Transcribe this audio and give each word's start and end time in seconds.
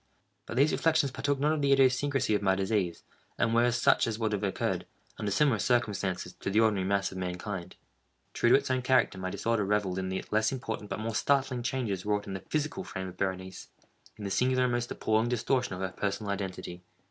But 0.47 0.57
these 0.57 0.71
reflections 0.71 1.11
partook 1.11 1.39
not 1.39 1.53
of 1.53 1.61
the 1.61 1.71
idiosyncrasy 1.71 2.33
of 2.33 2.41
my 2.41 2.55
disease, 2.55 3.03
and 3.37 3.53
were 3.53 3.71
such 3.71 4.07
as 4.07 4.17
would 4.17 4.31
have 4.31 4.41
occurred, 4.43 4.87
under 5.19 5.29
similar 5.29 5.59
circumstances, 5.59 6.33
to 6.39 6.49
the 6.49 6.59
ordinary 6.59 6.87
mass 6.87 7.11
of 7.11 7.19
mankind. 7.19 7.75
True 8.33 8.49
to 8.49 8.55
its 8.55 8.71
own 8.71 8.81
character, 8.81 9.19
my 9.19 9.29
disorder 9.29 9.63
revelled 9.63 9.99
in 9.99 10.09
the 10.09 10.25
less 10.31 10.51
important 10.51 10.89
but 10.89 10.97
more 10.97 11.13
startling 11.13 11.61
changes 11.61 12.03
wrought 12.03 12.25
in 12.25 12.33
the 12.33 12.39
physical 12.49 12.83
frame 12.83 13.09
of 13.09 13.17
Berenice—in 13.17 14.23
the 14.23 14.31
singular 14.31 14.63
and 14.63 14.71
most 14.73 14.89
appalling 14.89 15.29
distortion 15.29 15.75
of 15.75 15.81
her 15.81 15.89
personal 15.89 16.31
identity. 16.31 16.81